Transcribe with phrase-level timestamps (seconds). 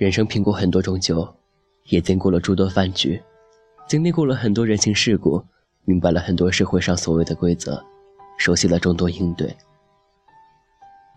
[0.00, 1.28] 人生品过很多种酒，
[1.90, 3.22] 也见过了诸多饭局，
[3.86, 5.44] 经历过了很多人情世故，
[5.84, 7.84] 明白了很多社会上所谓的规则，
[8.38, 9.54] 熟悉了众多应对。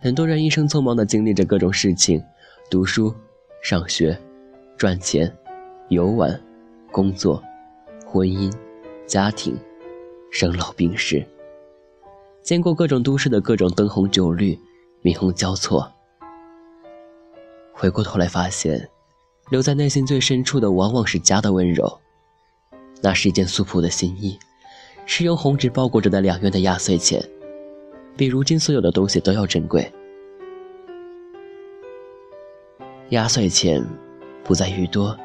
[0.02, 2.22] 很多人一生匆忙地经历着各种事情，
[2.70, 3.16] 读书、
[3.62, 4.20] 上学、
[4.76, 5.34] 赚钱、
[5.88, 6.38] 游玩、
[6.92, 7.42] 工作、
[8.06, 8.54] 婚姻、
[9.08, 9.58] 家庭、
[10.30, 11.24] 生老病死，
[12.42, 14.60] 见过各种都市的各种灯红酒绿、
[15.04, 15.90] 霓虹交错。
[17.84, 18.90] 回过头来发现，
[19.50, 22.00] 留在内心最深处的往往是家的温柔。
[23.02, 24.40] 那是一件素朴的新衣，
[25.06, 27.22] 是用红纸包裹着的两元的压岁钱。
[28.16, 29.92] 比如今所有的东西都要珍贵。
[33.10, 33.86] 压岁钱
[34.46, 35.18] 不在于多，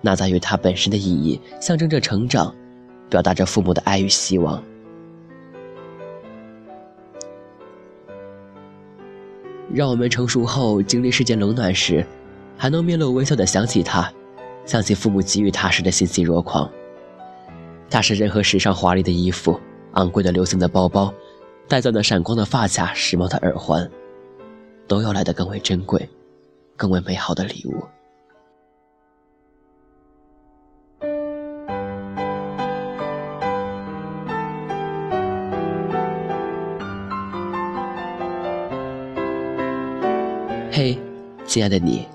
[0.00, 2.52] 那在于它本身的意义，象征着成长，
[3.08, 4.60] 表达着父母的爱与希望。
[9.72, 12.04] 让我们成熟后经历世间冷暖时，
[12.56, 14.12] 还能面露微笑的想起他，
[14.64, 16.70] 想起父母给予他时的欣喜若狂。
[17.90, 19.58] 他是任何时尚华丽的衣服、
[19.92, 21.12] 昂贵的流行的包包。
[21.70, 23.86] 带钻的闪光的发卡、时髦的耳环，
[24.86, 26.08] 都要来的更为珍贵、
[26.78, 27.84] 更为美好的礼物。
[40.70, 40.98] 嘿，
[41.46, 42.06] 亲爱的你，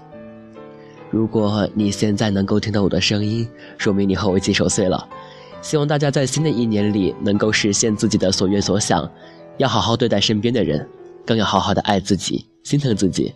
[1.09, 5.07] 如果你现在能够听到我的声音，说明你和我一起守岁了。
[5.61, 9.09] 希望大家在新的一年里能够实现自己的所愿所想。
[9.57, 10.87] 要好好对待身边的人，
[11.25, 13.33] 更要好好的爱自己，心疼自己。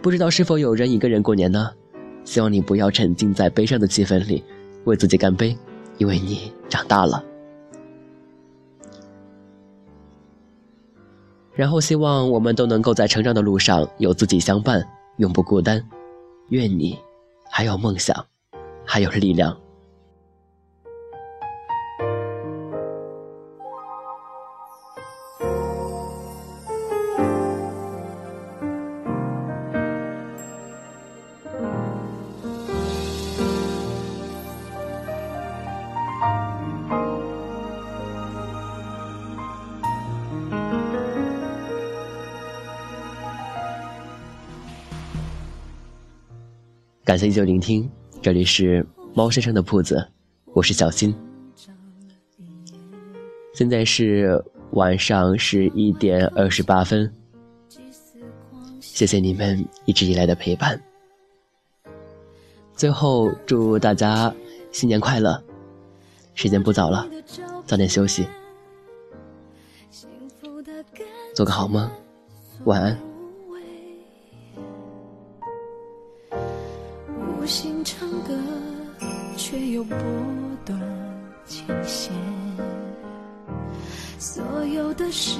[0.00, 1.70] 不知道是否有人一个人过年呢？
[2.24, 4.44] 希望你不要沉浸在悲伤的气氛里，
[4.84, 5.56] 为自己干杯，
[5.98, 7.22] 因为你长大了。
[11.60, 14.82] 然后希望我们都能够在成长的路上有自己相伴，
[15.18, 15.78] 永不孤单。
[16.48, 16.98] 愿你
[17.50, 18.16] 还有梦想，
[18.82, 19.54] 还有力量。
[47.02, 47.90] 感谢依旧聆听，
[48.20, 50.06] 这里是猫先生的铺子，
[50.52, 51.14] 我是小新。
[53.54, 57.10] 现在是晚上十一点二十八分，
[58.80, 60.80] 谢谢你们一直以来的陪伴。
[62.76, 64.32] 最后祝大家
[64.70, 65.42] 新年快乐！
[66.34, 67.08] 时间不早了，
[67.66, 68.26] 早点休息，
[71.34, 71.90] 做个好梦，
[72.64, 73.09] 晚安。
[79.42, 79.96] 却又拨
[80.66, 80.78] 断
[81.46, 82.12] 琴弦。
[84.18, 85.38] 所有的事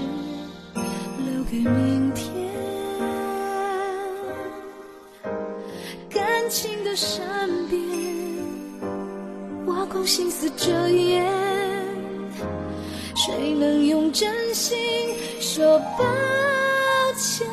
[1.19, 2.33] 留给明天。
[6.09, 7.21] 感情的善
[7.69, 7.79] 变，
[9.67, 11.31] 挖空心思遮掩。
[13.15, 14.79] 谁能用真心
[15.43, 16.07] 说抱
[17.19, 17.47] 歉？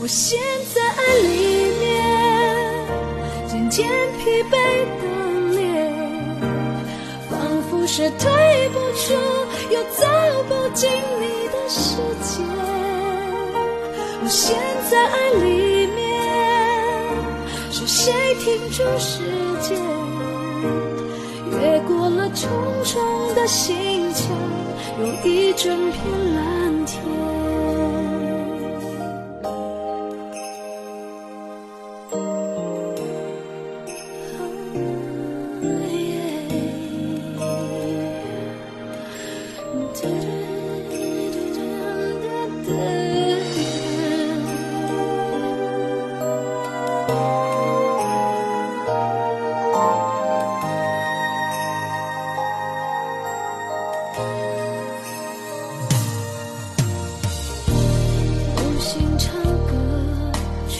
[0.00, 0.40] 我陷
[0.74, 1.92] 在爱里面。
[3.48, 3.86] 渐渐
[4.18, 5.04] 疲惫的，
[7.94, 8.26] 是退
[8.70, 9.12] 不出
[9.68, 10.06] 又走
[10.48, 10.88] 不进
[11.20, 12.42] 你的世界。
[14.22, 14.56] 我陷
[14.90, 16.00] 在爱里面，
[17.70, 19.20] 是谁停住时
[19.60, 19.76] 间？
[21.50, 22.48] 越过了重
[22.82, 24.26] 重的心墙，
[24.98, 26.02] 有一整片
[26.34, 26.98] 蓝天。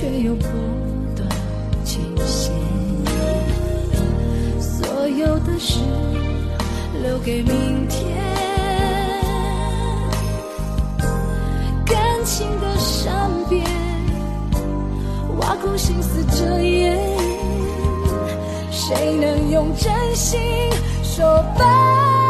[0.03, 0.49] 却又不
[1.15, 1.29] 断
[1.85, 2.51] 倾斜，
[4.59, 5.79] 所有的事
[7.05, 8.19] 留给明天。
[11.87, 13.65] 感情的善变，
[15.39, 16.99] 挖空心思遮掩，
[18.73, 20.41] 谁能用真心
[21.05, 21.25] 说
[21.57, 22.22] 拜？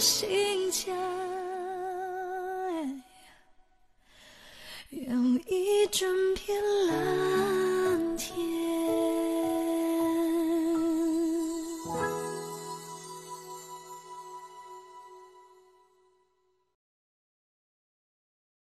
[0.00, 0.57] 心